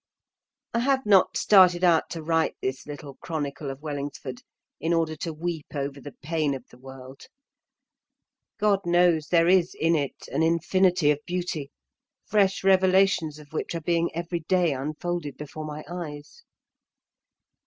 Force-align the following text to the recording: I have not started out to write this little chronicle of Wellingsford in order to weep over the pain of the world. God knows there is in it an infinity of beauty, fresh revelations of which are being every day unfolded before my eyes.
I 0.73 0.79
have 0.79 1.05
not 1.05 1.37
started 1.37 1.83
out 1.83 2.09
to 2.09 2.23
write 2.23 2.55
this 2.59 2.87
little 2.87 3.13
chronicle 3.17 3.69
of 3.69 3.83
Wellingsford 3.83 4.41
in 4.79 4.93
order 4.93 5.15
to 5.17 5.31
weep 5.31 5.67
over 5.75 6.01
the 6.01 6.15
pain 6.23 6.55
of 6.55 6.67
the 6.69 6.79
world. 6.79 7.27
God 8.57 8.79
knows 8.83 9.27
there 9.27 9.47
is 9.47 9.75
in 9.79 9.93
it 9.95 10.27
an 10.29 10.41
infinity 10.41 11.11
of 11.11 11.19
beauty, 11.27 11.69
fresh 12.25 12.63
revelations 12.63 13.37
of 13.37 13.53
which 13.53 13.75
are 13.75 13.81
being 13.81 14.09
every 14.15 14.39
day 14.39 14.73
unfolded 14.73 15.37
before 15.37 15.65
my 15.65 15.83
eyes. 15.87 16.41